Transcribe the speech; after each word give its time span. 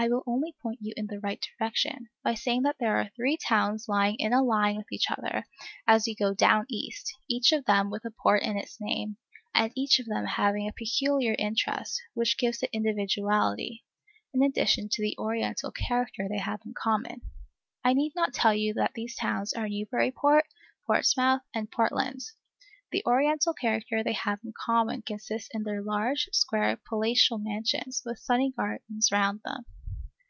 I 0.00 0.06
will 0.08 0.22
only 0.28 0.52
point 0.62 0.78
you 0.80 0.94
in 0.96 1.08
the 1.08 1.18
right 1.18 1.44
direction, 1.58 2.08
by 2.22 2.34
saying 2.34 2.62
that 2.62 2.76
there 2.78 2.98
are 2.98 3.10
three 3.16 3.36
towns 3.36 3.88
lying 3.88 4.14
in 4.20 4.32
a 4.32 4.44
line 4.44 4.76
with 4.76 4.92
each 4.92 5.10
other, 5.10 5.48
as 5.88 6.06
you 6.06 6.14
go 6.14 6.34
"down 6.34 6.66
East," 6.68 7.12
each 7.28 7.50
of 7.50 7.64
them 7.64 7.90
with 7.90 8.04
a 8.04 8.12
Port 8.12 8.44
in 8.44 8.56
its 8.56 8.80
name, 8.80 9.16
and 9.56 9.72
each 9.74 9.98
of 9.98 10.06
them 10.06 10.24
having 10.24 10.68
a 10.68 10.72
peculiar 10.72 11.34
interest 11.36 12.00
which 12.14 12.38
gives 12.38 12.62
it 12.62 12.70
individuality, 12.72 13.84
in 14.32 14.40
addition 14.40 14.88
to 14.88 15.02
the 15.02 15.16
Oriental 15.18 15.72
character 15.72 16.28
they 16.30 16.38
have 16.38 16.60
in 16.64 16.74
common. 16.80 17.20
I 17.82 17.92
need 17.92 18.12
not 18.14 18.32
tell 18.32 18.54
you 18.54 18.74
that 18.74 18.92
these 18.94 19.16
towns 19.16 19.52
are 19.52 19.68
Newburyport, 19.68 20.44
Portsmouth, 20.86 21.42
and 21.52 21.72
Portland. 21.72 22.20
The 22.92 23.02
Oriental 23.04 23.52
character 23.52 24.04
they 24.04 24.12
have 24.12 24.38
in 24.44 24.52
common 24.64 25.02
consists 25.02 25.48
in 25.52 25.64
their 25.64 25.82
large, 25.82 26.28
square, 26.30 26.78
palatial 26.88 27.38
mansions, 27.38 28.02
with 28.06 28.20
sunny 28.20 28.52
gardens 28.52 29.08
round 29.10 29.40
them. 29.44 29.64